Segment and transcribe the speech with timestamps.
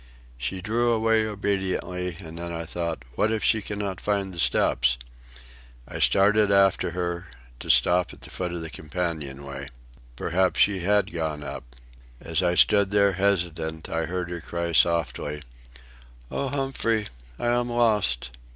[0.35, 4.97] She drew away obediently, and then I thought, What if she cannot find the steps?
[5.87, 7.27] I started after her,
[7.59, 9.67] to stop at the foot of the companion way.
[10.15, 11.75] Perhaps she had gone up.
[12.19, 15.43] As I stood there, hesitant, I heard her cry softly:
[16.31, 17.05] "Oh, Humphrey,
[17.37, 18.31] I am lost."